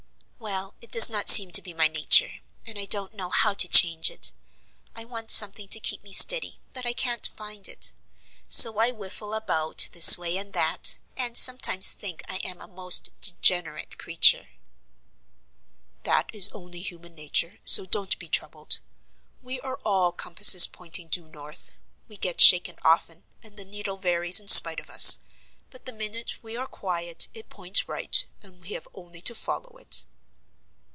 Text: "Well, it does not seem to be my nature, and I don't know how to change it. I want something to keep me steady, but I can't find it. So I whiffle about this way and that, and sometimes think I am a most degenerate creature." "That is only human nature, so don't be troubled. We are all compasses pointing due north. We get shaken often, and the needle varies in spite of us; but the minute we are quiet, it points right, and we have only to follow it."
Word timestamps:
"Well, 0.51 0.73
it 0.81 0.89
does 0.89 1.07
not 1.07 1.29
seem 1.29 1.51
to 1.51 1.61
be 1.61 1.71
my 1.71 1.87
nature, 1.87 2.39
and 2.65 2.77
I 2.79 2.85
don't 2.85 3.13
know 3.13 3.29
how 3.29 3.53
to 3.53 3.67
change 3.67 4.09
it. 4.09 4.31
I 4.95 5.05
want 5.05 5.29
something 5.29 5.67
to 5.67 5.79
keep 5.79 6.03
me 6.03 6.13
steady, 6.13 6.59
but 6.73 6.83
I 6.83 6.93
can't 6.93 7.27
find 7.27 7.67
it. 7.67 7.93
So 8.47 8.79
I 8.79 8.89
whiffle 8.89 9.35
about 9.35 9.87
this 9.93 10.17
way 10.17 10.37
and 10.37 10.51
that, 10.53 10.99
and 11.15 11.37
sometimes 11.37 11.91
think 11.91 12.23
I 12.27 12.37
am 12.43 12.59
a 12.59 12.67
most 12.67 13.11
degenerate 13.21 13.99
creature." 13.99 14.49
"That 16.03 16.31
is 16.33 16.49
only 16.49 16.81
human 16.81 17.13
nature, 17.13 17.59
so 17.63 17.85
don't 17.85 18.17
be 18.17 18.27
troubled. 18.27 18.79
We 19.43 19.59
are 19.59 19.79
all 19.85 20.11
compasses 20.11 20.65
pointing 20.65 21.09
due 21.09 21.27
north. 21.27 21.73
We 22.07 22.17
get 22.17 22.41
shaken 22.41 22.77
often, 22.81 23.25
and 23.43 23.57
the 23.57 23.65
needle 23.65 23.97
varies 23.97 24.39
in 24.39 24.47
spite 24.47 24.79
of 24.79 24.89
us; 24.89 25.19
but 25.69 25.85
the 25.85 25.93
minute 25.93 26.39
we 26.41 26.57
are 26.57 26.67
quiet, 26.67 27.27
it 27.35 27.51
points 27.51 27.87
right, 27.87 28.25
and 28.41 28.59
we 28.59 28.69
have 28.69 28.87
only 28.95 29.21
to 29.21 29.35
follow 29.35 29.77
it." 29.77 30.03